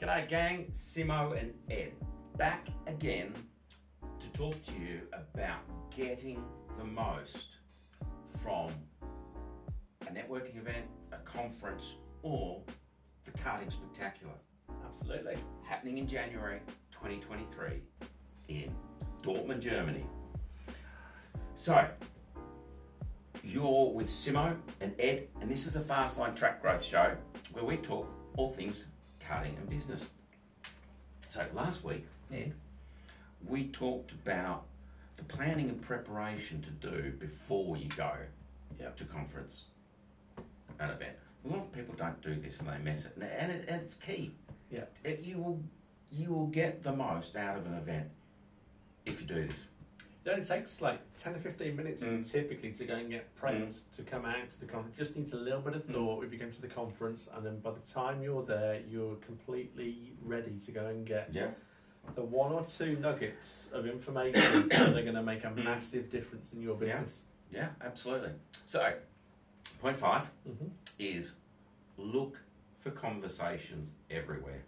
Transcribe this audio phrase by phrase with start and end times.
[0.00, 0.66] G'day, gang.
[0.72, 1.90] Simo and Ed
[2.36, 3.34] back again
[4.20, 5.58] to talk to you about
[5.90, 6.40] getting
[6.78, 7.56] the most
[8.40, 8.70] from
[10.02, 12.62] a networking event, a conference, or
[13.24, 14.34] the karting spectacular
[14.86, 15.36] Absolutely.
[15.68, 16.60] happening in January
[16.92, 17.82] 2023
[18.46, 18.72] in
[19.20, 20.06] Dortmund, Germany.
[21.56, 21.88] So,
[23.42, 27.16] you're with Simo and Ed, and this is the Fastline Track Growth Show
[27.52, 28.84] where we talk all things
[29.28, 30.06] karting and business.
[31.28, 32.52] So, last week, Ed,
[33.46, 34.64] we talked about
[35.16, 38.12] the planning and preparation to do before you go
[38.78, 38.96] Yep.
[38.96, 39.62] to conference,
[40.78, 41.16] an event.
[41.44, 43.94] A lot of people don't do this and they miss it, and, it, and it's
[43.94, 44.32] key.
[44.70, 44.84] Yeah.
[45.22, 45.62] You will
[46.10, 48.08] you will get the most out of an event
[49.04, 49.58] if you do this.
[50.28, 52.30] It only takes like 10 or 15 minutes Mm.
[52.30, 54.94] typically to go and get prepped to come out to the conference.
[54.98, 55.94] Just needs a little bit of Mm.
[55.94, 59.16] thought if you go to the conference, and then by the time you're there, you're
[59.16, 61.52] completely ready to go and get Yeah.
[62.14, 65.64] the one or two nuggets of information that are going to make a Mm.
[65.64, 67.22] massive difference in your business.
[67.50, 68.32] Yeah, absolutely.
[68.66, 68.98] So,
[69.80, 71.32] point five hmm is
[71.96, 72.38] look
[72.80, 74.62] for conversations everywhere.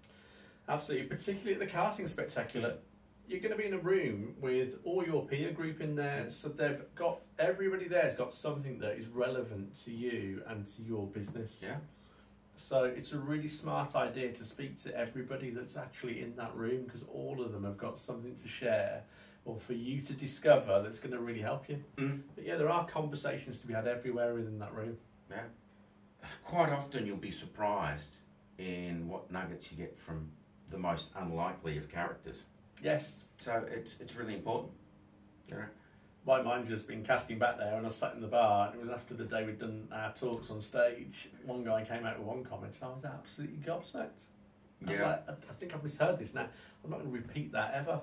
[0.70, 2.78] Absolutely, particularly at the karting spectacular.
[3.26, 6.48] You're going to be in a room with all your peer group in there, so
[6.48, 11.58] they've got everybody there's got something that is relevant to you and to your business.
[11.62, 11.76] Yeah.
[12.56, 16.84] So it's a really smart idea to speak to everybody that's actually in that room
[16.84, 19.04] because all of them have got something to share
[19.44, 21.82] or for you to discover that's going to really help you.
[21.96, 22.20] Mm.
[22.34, 24.98] But yeah, there are conversations to be had everywhere within that room.
[25.30, 25.44] Yeah.
[26.44, 28.16] Quite often you'll be surprised
[28.58, 30.28] in what nuggets you get from
[30.70, 32.40] the most unlikely of characters.
[32.82, 34.72] Yes, So it's it's really important.
[36.26, 38.80] My mind just been casting back there and I sat in the bar and it
[38.80, 41.30] was after the day we'd done our talks on stage.
[41.46, 44.24] One guy came out with one comment and I was absolutely gobsmacked.
[44.86, 45.06] I, Yeah.
[45.06, 46.46] like, I, I think I've misheard this now.
[46.84, 48.00] I'm not going to repeat that ever.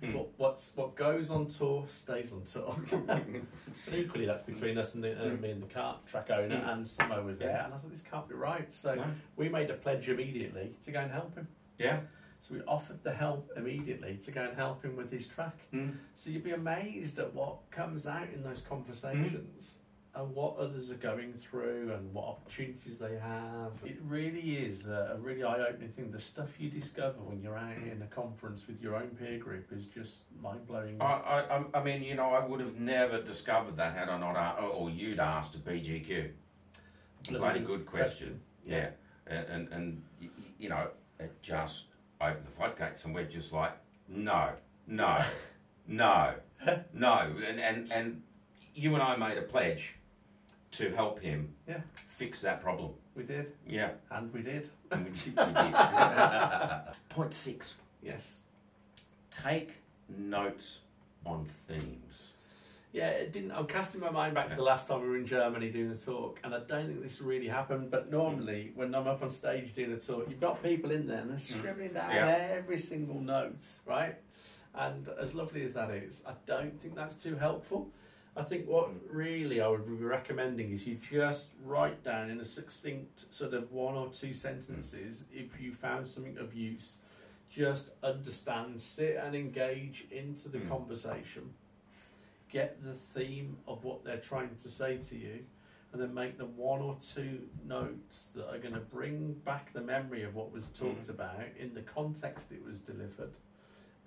[0.00, 0.18] Because Hmm.
[0.20, 2.74] what, what's, what goes on tour stays on tour.
[3.08, 3.46] and
[3.94, 5.40] equally, that's between us and the, uh, Mm.
[5.42, 6.72] me and the kart track owner, Mm.
[6.72, 7.50] and Simo was there.
[7.50, 7.64] Yeah.
[7.66, 8.72] And I was like, this can't be right.
[8.72, 9.04] So No?
[9.36, 11.46] we made a pledge immediately to go and help him.
[11.78, 12.00] Yeah.
[12.40, 15.56] So we offered the help immediately to go and help him with his track.
[15.74, 15.96] Mm.
[16.14, 19.76] So you'd be amazed at what comes out in those conversations
[20.14, 23.72] and what others are going through and what opportunities they have.
[23.84, 26.10] It really is a, a really eye opening thing.
[26.10, 29.70] The stuff you discover when you're out in a conference with your own peer group
[29.70, 30.96] is just mind blowing.
[31.00, 31.40] I, I,
[31.74, 34.88] I'm- mean, you know, I would have never discovered that had I not, asked, or
[34.90, 36.30] you'd asked a BGQ.
[37.28, 38.40] Bloody good question.
[38.66, 38.88] Yeah,
[39.26, 40.28] and and, and y-
[40.58, 40.88] you know,
[41.20, 41.84] it just
[42.20, 43.72] opened the floodgates, and we're just like,
[44.08, 44.50] no,
[44.86, 45.22] no,
[45.86, 46.34] no,
[46.92, 48.22] no, and and and
[48.74, 49.94] you and I made a pledge
[50.72, 51.80] to help him Yeah.
[52.06, 52.92] fix that problem.
[53.16, 54.70] We did, Yeah, and we did.
[54.90, 55.36] and we did.
[55.36, 55.74] we did.
[57.08, 58.40] Point six: Yes.
[59.30, 59.74] take
[60.08, 60.78] notes
[61.24, 62.29] on themes.
[62.92, 63.52] Yeah, it didn't.
[63.52, 65.96] I'm casting my mind back to the last time we were in Germany doing a
[65.96, 67.88] talk, and I don't think this really happened.
[67.90, 71.18] But normally, when I'm up on stage doing a talk, you've got people in there
[71.18, 72.14] and they're scribbling down Mm.
[72.16, 72.26] Yeah.
[72.50, 74.16] every single note, right?
[74.74, 77.92] And as lovely as that is, I don't think that's too helpful.
[78.36, 78.98] I think what Mm.
[79.10, 83.70] really I would be recommending is you just write down in a succinct sort of
[83.70, 86.98] one or two sentences if you found something of use.
[87.50, 90.68] Just understand, sit and engage into the Mm.
[90.68, 91.54] conversation
[92.50, 95.40] get the theme of what they're trying to say to you,
[95.92, 99.80] and then make them one or two notes that are going to bring back the
[99.80, 101.10] memory of what was talked Mm.
[101.10, 103.32] about in the context it was delivered,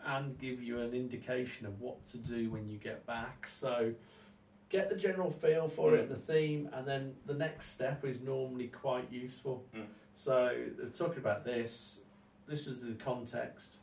[0.05, 3.47] and give you an indication of what to do when you get back.
[3.47, 3.93] So,
[4.69, 8.67] get the general feel for it, the theme, and then the next step is normally
[8.67, 9.65] quite useful.
[9.75, 9.85] Mm.
[10.15, 10.65] So,
[10.95, 11.99] talking about this.
[12.45, 13.77] This is the context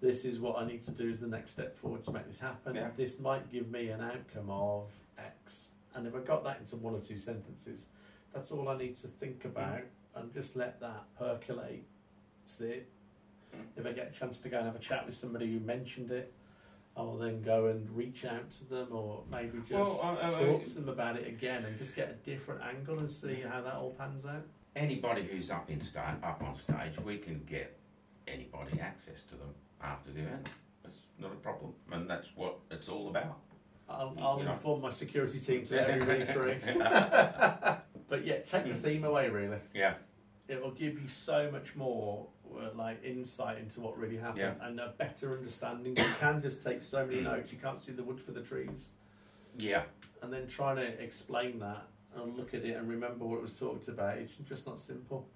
[0.00, 2.40] this is what I need to do as the next step forward to make this
[2.40, 2.74] happen.
[2.74, 2.88] Yeah.
[2.96, 4.88] This might give me an outcome of
[5.18, 5.70] X.
[5.94, 7.86] And if I got that into one or two sentences,
[8.32, 9.80] that's all I need to think about
[10.14, 11.84] and just let that percolate,
[12.46, 12.88] sit.
[13.54, 13.60] Mm.
[13.76, 16.10] If I get a chance to go and have a chat with somebody who mentioned
[16.10, 16.32] it,
[16.96, 20.64] I'll then go and reach out to them or maybe just Well, I- I- talk
[20.64, 23.74] to them about it again and just get a different angle and see how that
[23.74, 24.44] all pans out.
[24.76, 27.78] Anybody who's up in sta- up on stage, we can get
[28.26, 30.48] anybody access to them after the event.
[30.82, 33.38] That's not a problem, and that's what it's all about.
[33.88, 34.52] I'll, You I'll know.
[34.52, 36.56] inform my security team to let everybody through.
[38.08, 39.28] but yeah, take the theme away.
[39.28, 39.94] Really, Yeah,
[40.48, 44.66] it will give you so much more uh, like insight into what really happened Yeah.
[44.66, 45.96] and a better understanding.
[45.96, 47.24] You can just take so many Mm.
[47.24, 48.90] notes; you can't see the wood for the trees.
[49.58, 49.82] yeah,
[50.22, 51.82] And then trying to explain that
[52.14, 54.18] and look at it and remember what it was talked about.
[54.18, 55.26] It's just not simple.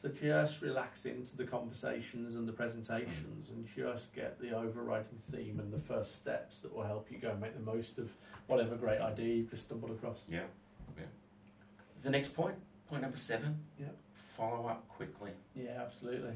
[0.00, 5.58] So just relax into the conversations and the presentations and just get the overriding theme
[5.58, 8.08] and the first steps that will help you go and make the most of
[8.46, 10.22] whatever great idea you've just stumbled across.
[10.28, 10.42] Yeah,
[10.96, 11.04] yeah.
[12.04, 12.54] The next point,
[12.88, 13.58] point number seven.
[13.78, 13.86] Yeah.
[14.36, 15.32] Follow up quickly.
[15.56, 16.34] Yeah, absolutely.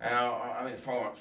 [0.00, 1.18] Now, I I mean, follow up.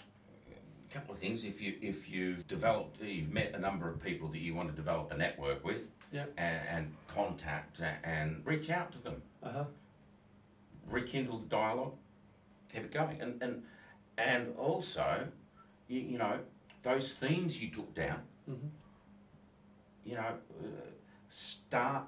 [0.90, 1.44] A couple of things.
[1.44, 4.76] If you if you've developed, you've met a number of people that you want to
[4.76, 6.26] develop a network with, Yeah.
[6.38, 9.64] and, and contact and reach out to them, Uh huh.
[10.90, 11.94] Rekindle the dialogue,
[12.72, 13.64] keep it going, and and
[14.18, 15.28] and also,
[15.88, 16.40] you, you know,
[16.84, 18.68] those themes you took down, hmm
[20.06, 20.66] you know, uh,
[21.30, 22.04] start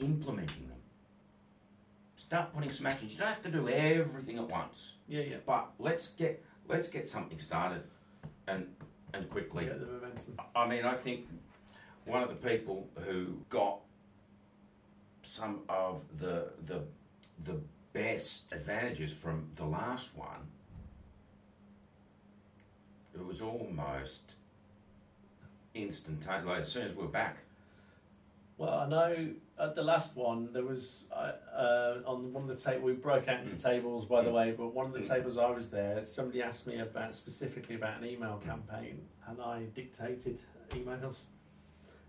[0.00, 0.76] implementing them.
[2.16, 3.14] Start putting some actions.
[3.14, 5.36] You don't have to do everything at once, Yeah, yeah.
[5.46, 7.82] but let's get let's get something started,
[8.46, 8.66] and
[9.14, 9.64] and quickly.
[9.64, 10.34] Get the momentum.
[10.54, 11.26] I mean, I think
[12.04, 13.80] one of the people who got
[15.22, 16.82] some of the the
[17.44, 17.60] the
[17.92, 20.48] best advantages from the last one,
[23.14, 24.34] it was almost
[25.74, 26.46] instantaneous.
[26.46, 27.36] Like, as soon as we're back,
[28.56, 29.28] Well, I know
[29.58, 33.26] at the last one there was uh, uh, on one of the tables we broke
[33.26, 34.34] out into tables by the Mm.
[34.34, 35.08] way, but one of the Mm.
[35.08, 39.64] tables I was there, somebody asked me about specifically about an email campaign, and I
[39.74, 40.40] dictated
[40.70, 41.24] emails.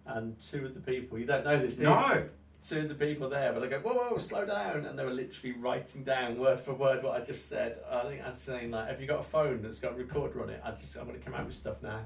[0.06, 1.90] And two of the people, you don't know this, do you?
[1.90, 2.28] no,
[2.70, 5.54] Of the people there, but I go, whoa, whoa, slow down, and they were literally
[5.58, 7.80] writing down word for word what I just said.
[7.90, 10.42] I think I was saying like, have you got a phone that's got a recorder
[10.42, 10.62] on it?
[10.64, 12.00] I just, I'm going to come out with stuff now,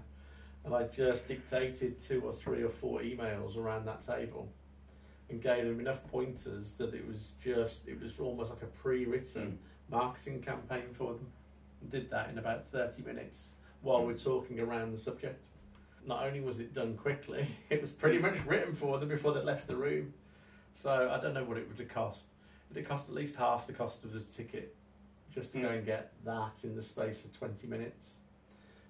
[0.64, 4.48] and I just dictated two or three or four emails around that table,
[5.30, 9.60] and gave them enough pointers that it was just, it was almost like a pre-written
[9.92, 11.28] marketing campaign for them.
[11.82, 13.50] And did that in about thirty minutes
[13.82, 14.08] while Mm.
[14.08, 15.40] we're talking around the subject.
[16.08, 19.42] Not only was it done quickly, it was pretty much written for them before they
[19.44, 20.14] left the room.
[20.76, 22.26] So I don't know what it would have cost.
[22.70, 24.76] It would cost at least half the cost of the ticket
[25.34, 25.78] just to go Mm.
[25.78, 28.16] and get that in the space of 20 minutes.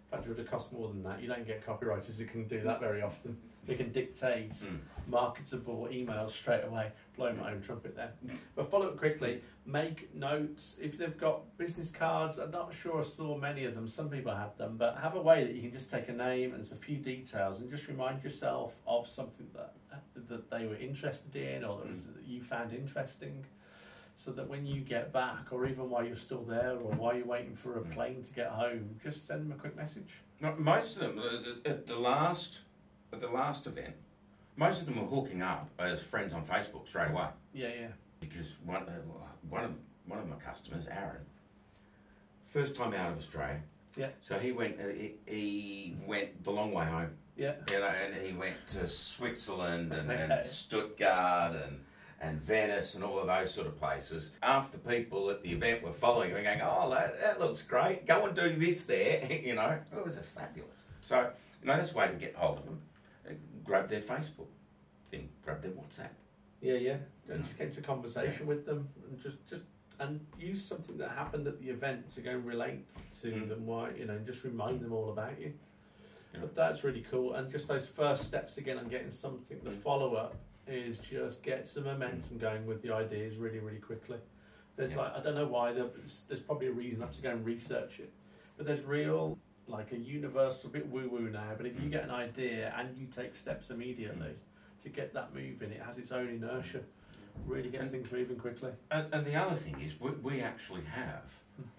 [0.06, 1.22] In fact, it would have cost more than that.
[1.22, 3.38] You don't get copywriters who can do that very often.
[3.66, 4.80] They can dictate Mm.
[5.08, 6.92] marketable emails straight away.
[7.16, 8.12] Blowing my own trumpet there.
[8.56, 9.42] But follow up quickly.
[9.66, 10.78] Make notes.
[10.82, 13.88] If they've got business cards, I'm not sure I saw many of them.
[13.88, 16.54] Some people have them, but have a way that you can just take a name
[16.54, 19.74] and a few details and just remind yourself of something that
[20.28, 23.46] that they were interested in or that, was, that you found interesting.
[24.18, 27.26] So that when you get back, or even while you're still there, or while you're
[27.26, 27.92] waiting for a Mm.
[27.92, 30.22] plane to get home, just send them a quick message.
[30.58, 31.22] Most of them
[31.66, 32.60] at the last
[33.16, 33.96] at the last event,
[34.56, 37.28] most of them were hooking up as friends on Facebook straight away.
[37.54, 37.88] Yeah, yeah.
[38.20, 38.92] because one uh,
[39.50, 39.72] one of
[40.06, 41.26] one of my customers, Aaron,
[42.46, 43.62] first time out of Australia.
[43.98, 44.10] Yeah.
[44.22, 44.80] So he went.
[44.80, 47.12] Uh, he, he went the long way home.
[47.38, 47.54] Yeah.
[47.70, 51.80] You know, and he went to Switzerland and, and Stuttgart and
[52.22, 54.32] and Venice and all of those sort of places.
[54.42, 58.06] After people at the event were following him, going, "Oh, that, that looks great.
[58.06, 60.78] Go and do this there." you know, it was fabulous.
[61.02, 61.30] So
[61.62, 62.82] you know, that's a way to get hold of them.
[63.66, 64.48] Grab their Facebook
[65.12, 65.30] thing.
[65.44, 66.10] Grab their WhatsApp.
[66.62, 66.98] Yeah, yeah.
[67.28, 67.46] And Yeah.
[67.46, 69.64] just get into conversation with them and just just
[69.98, 72.86] and use something that happened at the event to go and relate
[73.22, 73.48] to Mm.
[73.50, 73.66] them.
[73.66, 75.54] Why you know, and just remind them all about you.
[76.34, 76.42] Yeah.
[76.42, 77.34] But that's really cool.
[77.36, 79.60] And just those first steps again on getting something.
[79.64, 79.78] The Mm.
[79.82, 80.36] follow up
[80.68, 84.20] is just get some momentum going with the ideas really, really quickly.
[84.76, 84.98] There's Yeah.
[85.04, 87.46] like I don't know why there's, there's probably a reason I have to go and
[87.46, 88.12] research it,
[88.58, 91.54] but there's real like a universal bit woo woo now.
[91.58, 94.34] But if you get an idea and you take steps immediately
[94.82, 96.82] to get that moving, it has its own inertia.
[97.46, 98.72] Really gets And- things moving quickly.
[98.92, 101.24] And, and the other thing is, we, we actually have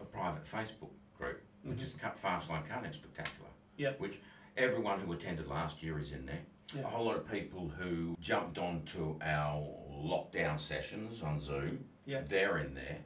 [0.00, 2.07] a private Facebook group, which is mm-hmm.
[2.07, 3.49] Cut Fast Line Karting Spectacular.
[3.78, 4.00] Yep.
[4.00, 4.19] Which
[4.57, 6.40] everyone who attended last year is in there.
[6.75, 6.83] Yeah.
[6.83, 12.23] A whole lot of people who jumped onto our lockdown sessions on Zoom, Yeah.
[12.28, 12.99] they're in there.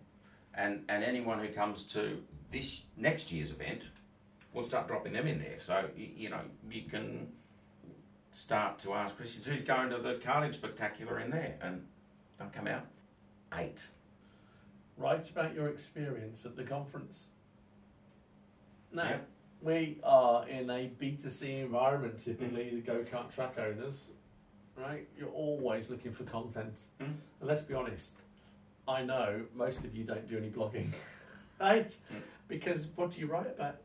[0.54, 3.82] And, and anyone who comes to this next year's event,
[4.52, 5.58] we'll start dropping them in there.
[5.58, 6.40] So, you, know,
[6.70, 7.28] you can
[8.32, 9.46] start to ask questions.
[9.46, 11.56] Who's going to the Karting Spectacular in there?
[11.60, 11.84] And
[12.38, 12.86] they'll come out.
[13.54, 13.86] Eight.
[14.96, 17.28] Write about your experience at the conference.
[18.92, 19.18] Now, Yeah.
[19.62, 24.10] we are in a B2C environment, typically, the go kart track owners,
[24.76, 25.06] right?
[25.16, 26.80] You're always looking for content.
[27.00, 27.06] Mm.
[27.06, 28.12] And let's be honest,
[28.88, 30.90] I know most of you don't do any blogging,
[31.60, 31.88] right?
[31.88, 32.22] Mm.
[32.48, 33.76] Because what do you write about?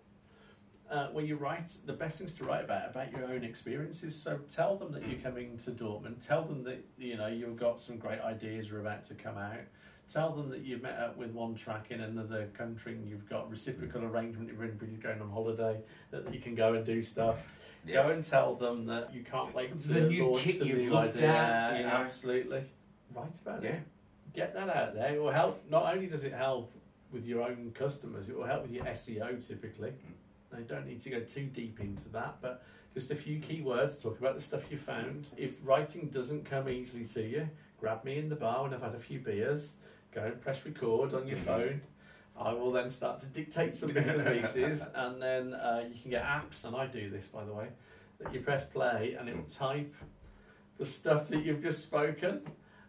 [0.89, 4.15] Uh, when you write, the best things to write about about your own experiences.
[4.15, 6.25] So tell them that you're coming to Dortmund.
[6.25, 9.57] Tell them that you know you've got some great ideas are about to come out.
[10.13, 13.49] Tell them that you've met up with one track in another country and you've got
[13.49, 14.51] reciprocal arrangement.
[14.51, 15.79] If anybody's going on holiday,
[16.11, 17.39] that you can go and do stuff.
[17.91, 20.77] Go and tell them that you can't wait to The new launch kit the you've
[20.83, 21.27] new idea.
[21.29, 21.89] at, you know.
[21.89, 22.63] Absolutely,
[23.15, 23.79] write about it Yeah.
[24.35, 25.15] get that out there.
[25.15, 25.63] It will help.
[25.69, 26.71] Not only does it help
[27.11, 29.89] with your own customers, it will help with your SEO typically.
[29.89, 30.24] Now,
[30.59, 34.01] you don't need to go too deep into that, but just a few keywords.
[34.01, 35.27] Talk about the stuff you found.
[35.37, 38.95] If writing doesn't come easily to you, grab me in the bar when I've had
[38.95, 39.73] a few beers.
[40.13, 41.81] Go and press record on your phone.
[42.37, 46.11] I will then start to dictate some bits and pieces, and then uh, you can
[46.11, 46.65] get apps.
[46.65, 47.67] And I do this, by the way,
[48.19, 49.93] that you press play and it will type
[50.77, 52.41] the stuff that you've just spoken.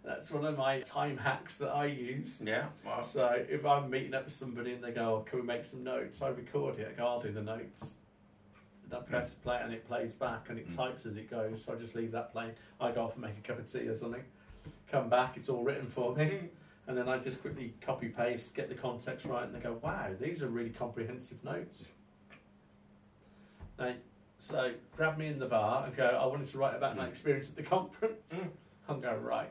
[0.06, 2.38] That's one of my time hacks that I use.
[2.40, 2.66] Yeah.
[2.84, 5.64] Well, So if I'm meeting up with somebody and they go, oh, "Can we make
[5.64, 6.88] some notes?" I record it.
[6.94, 7.94] I go, "I'll do the notes."
[8.84, 10.76] And I press play and it plays back and it Mm.
[10.76, 11.64] types as it goes.
[11.64, 12.52] So I just leave that playing.
[12.80, 14.22] I go off and make a cup of tea or something.
[14.88, 16.50] Come back, it's all written for me,
[16.86, 20.14] and then I just quickly copy paste, get the context right, and they go, "Wow,
[20.20, 21.86] these are really comprehensive notes."
[23.76, 23.92] Now,
[24.38, 26.06] so grab me in the bar and go.
[26.06, 27.08] I wanted to write about my Mm.
[27.08, 28.40] experience at the conference.
[28.44, 28.50] Mm.
[28.88, 29.50] I'm going right.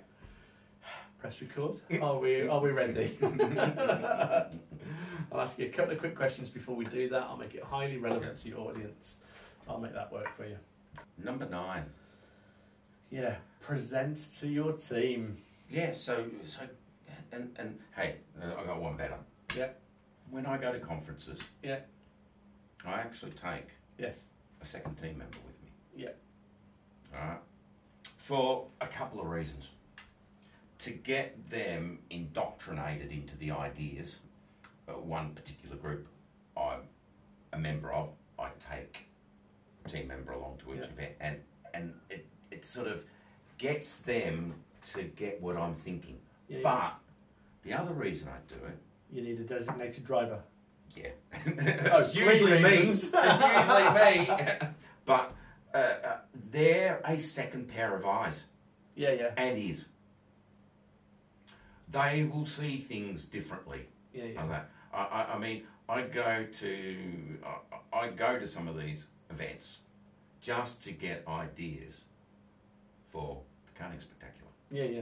[1.25, 1.79] Press record.
[2.03, 2.47] Are we?
[2.47, 3.17] Are we ready?
[3.23, 4.51] I'll
[5.41, 7.23] ask you a couple of quick questions before we do that.
[7.23, 9.17] I'll make it highly relevant to your audience.
[9.67, 10.55] I'll make that work for you.
[11.17, 11.85] number nine.
[13.09, 13.37] Yeah.
[13.59, 15.39] Present to your team.
[15.67, 15.93] Yeah.
[15.93, 16.59] So so
[17.31, 19.17] and and hey, I got one better.
[19.57, 19.69] Yeah.
[20.29, 21.39] When I go to conferences.
[21.63, 21.79] Yeah.
[22.85, 24.25] I actually take Yes.
[24.61, 25.71] a second team member with me.
[25.95, 26.09] Yeah.
[27.15, 27.39] All right.
[28.17, 29.69] For a couple of reasons.
[30.85, 34.17] To get them indoctrinated into the ideas,
[34.87, 36.07] one particular group
[36.55, 36.81] I'm
[37.53, 39.07] a member of, I take
[39.83, 40.85] a team member along to each Yeah.
[40.85, 43.03] event, and and it it sort of
[43.57, 44.53] gets them
[44.93, 46.19] to get what I'm thinking.
[46.49, 46.99] Yeah, But
[47.63, 48.77] the other reason I do it
[49.11, 50.39] you need a designated driver.
[50.95, 51.09] yeah.
[51.91, 52.89] Oh, it's usually me.
[52.89, 54.29] It's usually me.
[55.03, 55.33] but
[55.73, 56.17] uh, uh,
[56.51, 58.43] they're a second pair of eyes
[58.95, 59.85] Yeah, yeah, and ears.
[61.95, 63.87] They will see things differently.
[64.13, 64.47] yeah, like yeah.
[64.47, 64.69] that.
[64.93, 66.97] I, I, I mean, I go to
[67.93, 69.77] I, I go to some of these events
[70.41, 72.01] just to get ideas
[73.11, 74.51] for the karting spectacular.
[74.71, 75.01] Yeah, yeah.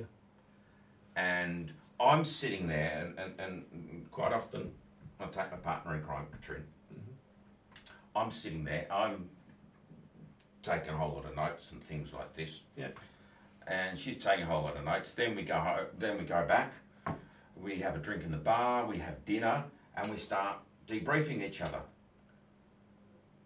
[1.16, 4.72] and I'm sitting there, and, and, and quite often
[5.20, 6.64] I take my partner in crime, Katrin.
[6.94, 7.14] Mhm.
[8.22, 9.30] I'm sitting there, I'm
[10.62, 12.60] taking a whole lot of notes and things like this.
[12.78, 12.90] Yeah.
[13.68, 15.14] And she's taking a whole lot of notes.
[15.14, 16.74] Then we go, ho- then we go back.
[17.62, 18.86] We have a drink in the bar.
[18.86, 19.64] We have dinner,
[19.96, 20.58] and we start
[20.88, 21.82] debriefing each other.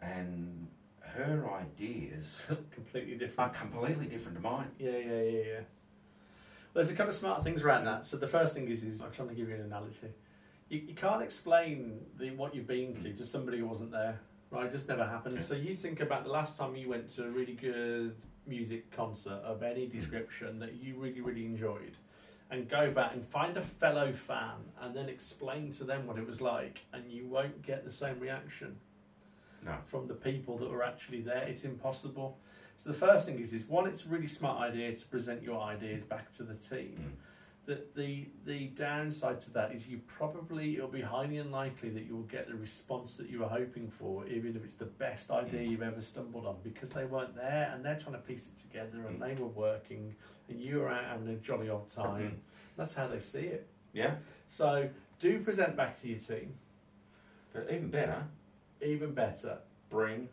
[0.01, 0.67] And
[1.01, 2.37] her ideas
[2.71, 3.53] Completely are different.
[3.53, 4.67] completely different to mine.
[4.79, 5.59] Yeah, yeah, yeah, yeah.
[6.73, 8.05] There's a couple of smart things around that.
[8.05, 10.13] So the first thing is, is I'm trying to give you an analogy.
[10.69, 13.15] You, you can't explain the, what you've been to hmm.
[13.15, 14.19] to somebody who wasn't there,
[14.51, 14.65] right?
[14.65, 15.35] It just never happens.
[15.35, 15.41] Yeah.
[15.41, 19.41] So you think about the last time you went to a really good music concert
[19.43, 21.97] of any description that you really, really enjoyed,
[22.49, 26.25] and go back and find a fellow fan and then explain to them what it
[26.25, 28.77] was like, and you won't get the same reaction
[29.65, 29.75] No.
[29.87, 31.43] from the people that were actually there.
[31.43, 32.37] It's impossible.
[32.77, 35.61] So the first thing is, is one, it's a really smart idea to present your
[35.61, 36.95] ideas back to the team.
[36.99, 37.11] Mm.
[37.67, 42.21] The, the the downside to that is you probably it'll be highly unlikely that you'll
[42.23, 45.71] get the response that you were hoping for, even if it's the best idea Mm.
[45.71, 49.05] you've ever stumbled on, because they weren't there and they're trying to piece it together
[49.07, 49.27] and Mm.
[49.27, 50.15] they were working
[50.47, 52.31] and you were out having a jolly old time.
[52.31, 52.77] Mhm.
[52.77, 53.67] That's how they see it.
[53.91, 54.15] Yeah.
[54.47, 56.57] So do present back to your team.
[57.53, 58.23] But even better,
[58.81, 59.57] Even better,
[59.89, 60.29] bring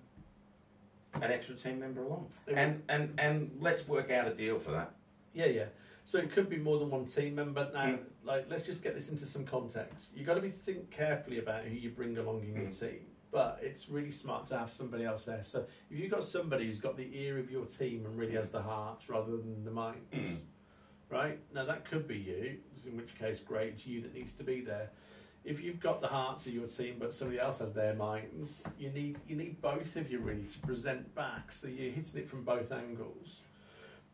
[1.14, 2.28] an extra team member along.
[2.46, 4.92] And and and let's work out a deal for that.
[5.32, 5.66] Yeah, yeah.
[6.04, 7.70] So it could be more than one team member.
[7.72, 8.04] Now, Mm.
[8.24, 10.10] like, let's just get this into some context.
[10.14, 12.78] You've got to be think carefully about who you bring along in your Mm.
[12.78, 15.42] team, but it's really smart to have somebody else there.
[15.42, 18.50] So if you've got somebody who's got the ear of your team and really has
[18.50, 20.40] the hearts rather than the minds, Mm.
[21.08, 21.40] right?
[21.54, 22.60] Now that could be you.
[22.86, 24.90] In which case, great, it's you that needs to be there.
[25.42, 28.90] If you've got the hearts of your team, but somebody else has their minds, you
[28.90, 31.50] need you need both of you really to present back.
[31.50, 33.40] So you're hitting it from both angles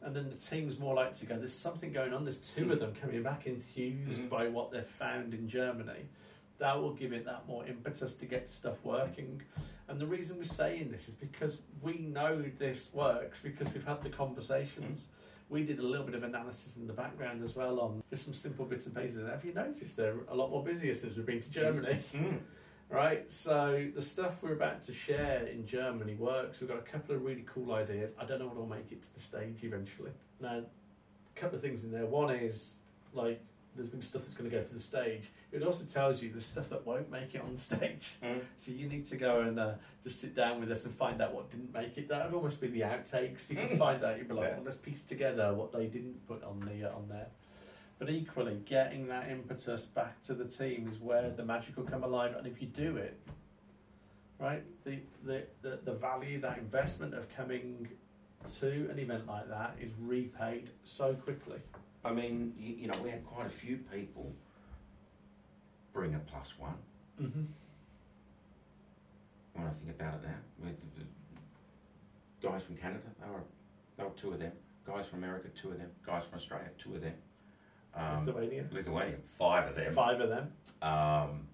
[0.02, 1.37] and then the team's more likely to go.
[1.37, 2.25] There's something going on.
[2.25, 4.28] There's two of them coming back enthused Mhm.
[4.30, 6.07] by what they've found in Germany.
[6.59, 9.42] That will give it that more impetus to get stuff working.
[9.88, 14.02] And the reason we're saying this is because we know this works because we've had
[14.02, 15.09] the conversations.
[15.49, 18.35] We did a little bit of analysis in the background as well on just some
[18.35, 19.26] simple bits and pieces.
[19.28, 21.99] Have you noticed they're a lot more busier since we've been to Germany?
[22.12, 22.38] Mm.
[22.90, 23.30] Right?
[23.30, 26.61] So the stuff we're about to share in Germany works.
[26.61, 28.12] We've got a couple of really cool ideas.
[28.20, 30.11] I don't know what will make it to the stage eventually.
[30.40, 32.06] Now, a couple of things in there.
[32.06, 32.75] One is
[33.14, 33.40] like
[33.76, 35.30] there's going to be stuff that's going to go to the stage.
[35.52, 38.14] It also tells you the stuff that won't make it on the stage.
[38.23, 38.40] Mm.
[38.56, 41.32] So you need to go and uh, just sit down with us and find out
[41.32, 42.09] what didn't make it.
[42.09, 43.49] That would almost be the outtakes.
[43.49, 43.78] You can Mm.
[43.78, 44.18] find out.
[44.18, 44.54] You'd be like, Yeah.
[44.56, 47.28] well, let's piece together what they didn't put on the uh, on there.
[48.00, 52.02] But equally, getting that impetus back to the team is where the magic will come
[52.02, 52.35] alive.
[52.35, 53.21] And if you do it,
[54.38, 57.87] right, the, the, the, the value, that investment of coming
[58.59, 61.59] to an event like that is repaid so quickly.
[62.02, 64.33] I mean, you, you know, we had quite a few people
[65.92, 66.78] bring a plus one.
[67.21, 67.42] Mm-hmm.
[69.52, 71.04] When I think about it now, with the,
[72.40, 73.42] the guys from Canada, they were,
[73.99, 74.52] they were two of them.
[74.87, 75.90] Guys from America, two of them.
[76.07, 77.12] Guys from Australia, two of them.
[77.94, 78.64] Um, Lithuania.
[78.70, 79.92] Lithuania, five of them.
[79.94, 80.52] Five of them.
[80.82, 81.47] Um,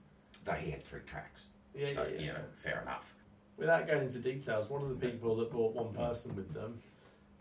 [0.45, 2.21] they had three tracks, Yeah, so yeah, yeah.
[2.21, 3.15] you know, fair enough.
[3.57, 6.79] Without going into details, one of the people that brought one person with them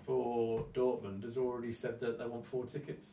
[0.06, 3.10] for Dortmund has already said that they want four tickets.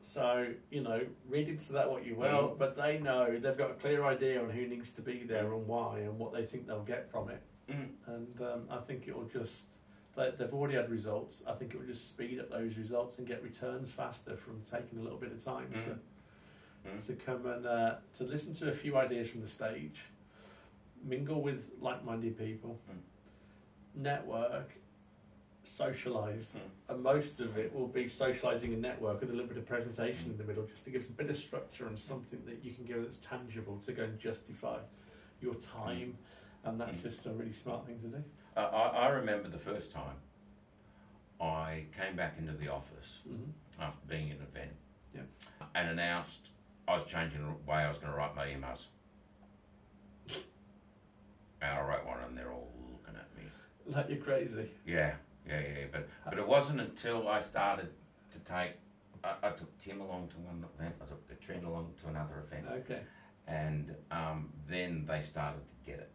[0.00, 2.58] So, you know, read into that what you will, Mm.
[2.58, 5.66] but they know they've got a clear idea on who needs to be there and
[5.66, 7.40] why and what they think they'll get from it.
[7.68, 7.90] Mm.
[8.06, 9.64] And um, I think it will just,
[10.16, 11.42] they, they've already had results.
[11.46, 14.98] I think it would just speed up those results and get returns faster from taking
[14.98, 15.84] a little bit of time Mm.
[15.84, 15.98] to
[16.88, 17.06] Mm.
[17.06, 20.00] to come and uh, to listen to a few ideas from the stage,
[21.04, 22.78] mingle with like-minded people,
[23.94, 24.70] network,
[25.64, 26.60] socialise, Mm.
[26.88, 30.30] and most of it will be socialising and network with a little bit of presentation
[30.30, 32.72] in the middle, just to give us a bit of structure and something that you
[32.72, 34.78] can give that's tangible to go and justify
[35.42, 36.16] your time,
[36.64, 37.02] and that's Mm.
[37.02, 38.24] just a really smart thing to do.
[38.66, 40.16] I, I remember the first time
[41.40, 43.82] I came back into the office Mm-hmm.
[43.82, 44.72] after being at an event
[45.14, 45.22] Yeah.
[45.74, 46.50] and announced
[46.88, 48.86] I was changing the way I was going to write my emails.
[51.62, 53.44] And I wrote one and they're all looking at me.
[53.86, 54.70] Like you're crazy.
[54.86, 55.14] Yeah,
[55.46, 55.84] yeah, yeah.
[55.92, 57.88] But but it wasn't until I started
[58.32, 58.72] to take.
[59.22, 60.94] I, I took Tim along to one event.
[61.02, 63.00] I took Katrina along to another event, Okay.
[63.46, 66.10] and um, then they started to get it.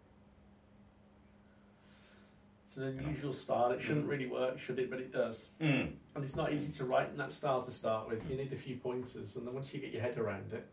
[2.76, 3.72] It's an unusual style.
[3.72, 4.90] It shouldn't really work, should it?
[4.90, 5.48] But it does.
[5.62, 5.94] Mm.
[6.14, 8.30] And it's not easy to write in that style to start with.
[8.30, 10.66] You need a few pointers, and then once you get your head around it,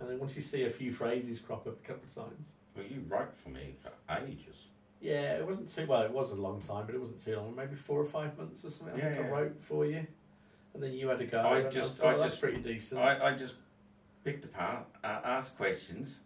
[0.00, 2.48] and then once you see a few phrases crop up a couple of times.
[2.74, 3.90] Well, you wrote for me for
[4.24, 4.56] ages.
[5.02, 6.00] Yeah, it wasn't too well.
[6.00, 7.54] It was a long time, but it wasn't too long.
[7.54, 8.94] Maybe four or five months or something.
[8.96, 10.06] I Yeah, think I wrote for you,
[10.72, 11.40] and then you had a go.
[11.42, 13.02] I just- thought, I just- pretty decent.
[13.02, 13.56] I, I just
[14.24, 16.20] picked apart, uh, asked questions.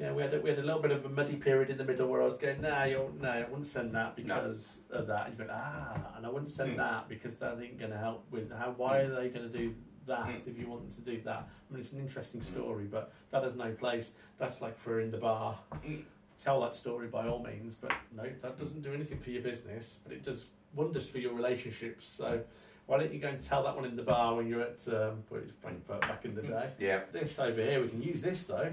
[0.00, 1.84] Yeah, we had a, we had a little bit of a muddy period in the
[1.84, 5.26] middle where I was going, nah, you no, I wouldn't send that because of that.
[5.26, 6.76] And you went, ah, and I wouldn't send Hmm.
[6.78, 8.72] that because that ain't going to help with how.
[8.78, 9.74] Why are they going to do
[10.06, 10.36] that Hmm.
[10.50, 11.46] if you want them to do that?
[11.68, 14.12] I mean, it's an interesting story, but that has no place.
[14.38, 15.58] That's like for in the bar.
[15.84, 15.96] Hmm.
[16.42, 19.98] Tell that story by all means, but no, that doesn't do anything for your business,
[20.02, 22.06] but it does wonders for your relationships.
[22.06, 22.40] So.
[22.86, 25.22] Why don't you go and tell that one in the bar when you're at um,
[25.34, 26.70] it's Frankfurt back in the day?
[26.80, 27.02] Yeah.
[27.12, 28.72] This over here, we can use this though.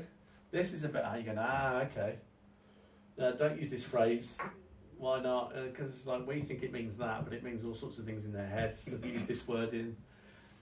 [0.58, 1.06] This is a bit.
[1.06, 1.38] How you going?
[1.40, 2.16] Ah, okay.
[3.16, 4.40] No, don't use this phrase.
[4.98, 5.54] Why not?
[5.54, 8.34] Because like we think it means that, but it means all sorts of things in
[8.34, 8.76] their head.
[8.80, 9.96] So use this word in.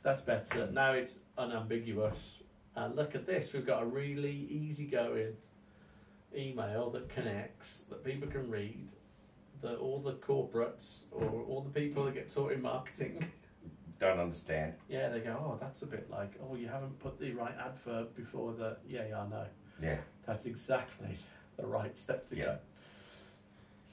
[0.04, 0.70] That's better.
[0.70, 2.40] Now it's unambiguous.
[2.76, 3.54] And look at this.
[3.54, 5.38] We've got a really easygoing
[6.36, 8.90] email that connects that people can read.
[9.62, 13.26] That all the corporates or all the people that get taught in marketing
[14.02, 14.74] Don't understand.
[14.90, 18.14] yeah, they go, oh, that's a bit like, oh, you haven't put the right adverb
[18.14, 19.46] before the, yeah, yeah, I know.
[19.82, 19.98] Yeah.
[20.26, 21.18] That's exactly
[21.58, 22.46] the right step to Yeah.
[22.46, 22.58] go.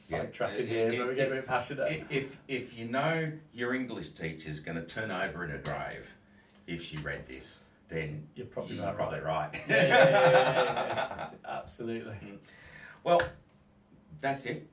[0.08, 0.24] Yeah.
[0.24, 2.04] Sidetracking Uh, here, if- but we get a bit passionate.
[2.10, 6.08] If if you know your English teacher's going to turn over in a grave
[6.66, 9.52] if she read this, then You're probably you're probably right.
[9.52, 9.62] right.
[9.68, 11.30] Yeah, yeah, yeah, yeah, yeah, yeah.
[11.44, 12.38] Absolutely.
[13.04, 13.20] Well,
[14.20, 14.66] that's it.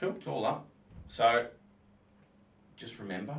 [0.00, 0.16] Cool.
[0.16, 0.66] It's all up.
[1.08, 1.46] So
[2.76, 3.36] just remember,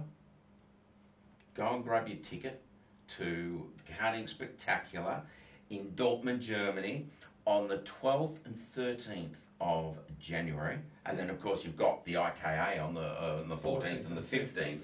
[1.54, 2.62] go and grab your ticket
[3.10, 5.22] to the Karting Spectacular
[5.70, 7.06] in Dortmund, Germany
[7.46, 10.78] on the 12th and 13th of January.
[11.06, 14.18] And then, of course, you've got the IKA on the, uh, on the 14th and
[14.18, 14.82] the 15th.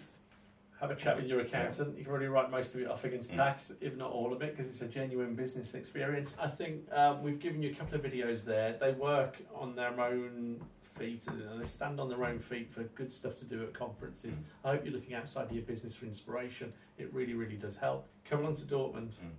[0.80, 1.98] Have a chat with your accountant.
[1.98, 3.36] You can already write most of it off against Mm.
[3.38, 6.34] tax, if not all of it, because it's a genuine business experience.
[6.39, 8.74] I think um, we've given you a couple of videos there.
[8.80, 10.62] They work on their own
[10.96, 14.36] feet and they stand on their own feet for good stuff to do at conferences.
[14.36, 14.41] Mm.
[14.65, 16.74] I hope you're looking outside of your business for inspiration.
[16.98, 18.06] It really, really does help.
[18.26, 19.12] Come along to Dortmund.
[19.13, 19.32] Mm.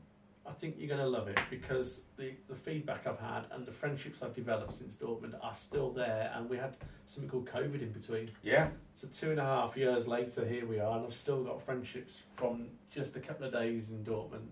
[0.46, 3.72] I think you're going to love it because the, the feedback I've had and the
[3.72, 6.30] friendships I've developed since Dortmund are still there.
[6.34, 6.76] And we had
[7.06, 8.30] something called COVID in between.
[8.42, 8.68] Yeah.
[8.94, 12.22] So two and a half years later, here we are, and I've still got friendships
[12.36, 14.48] from just a couple of days in Dortmund.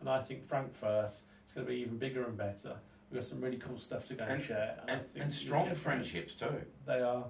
[0.00, 2.76] And I think Frankfurt is going to be even bigger and better.
[3.10, 4.76] We've got some really cool stuff to go and, And- share.
[4.88, 5.96] And, think and strong get from it.
[6.06, 7.24] friendships too, They are.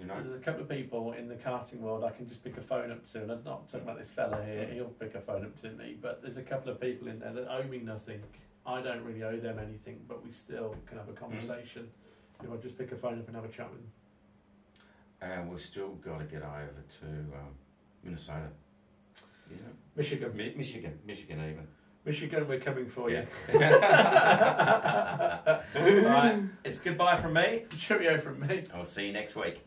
[0.00, 0.14] You know.
[0.22, 2.90] There's a couple of people in the karting world I can just pick a phone
[2.90, 4.66] up to, and I'm not talking about this fella here.
[4.72, 7.32] He'll pick a phone up to me, but there's a couple of people in there
[7.32, 8.20] that owe me nothing.
[8.66, 11.88] I don't really owe them anything, but we still can have a conversation.
[12.42, 13.90] If I just pick a phone up and have a chat with them.
[15.22, 17.54] And we've still got to get over to um,
[18.02, 18.48] Minnesota.
[19.52, 19.64] Is it?
[19.96, 20.34] Michigan.
[20.34, 21.66] Mi- Michigan, Michigan even.
[22.06, 23.24] Michigan, we're coming for Yeah.
[25.74, 26.06] you.
[26.06, 27.64] right, it's goodbye from me.
[27.76, 28.64] Cheerio from me.
[28.72, 29.60] I'll see you next week.